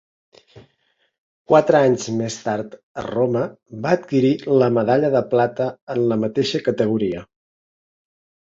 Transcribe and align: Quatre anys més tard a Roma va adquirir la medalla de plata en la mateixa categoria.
Quatre 1.51 1.81
anys 1.89 2.05
més 2.21 2.37
tard 2.45 2.73
a 3.01 3.05
Roma 3.09 3.43
va 3.83 3.91
adquirir 3.99 4.33
la 4.63 4.71
medalla 4.79 5.13
de 5.19 5.23
plata 5.35 5.69
en 5.97 6.03
la 6.13 6.19
mateixa 6.25 6.67
categoria. 6.71 7.23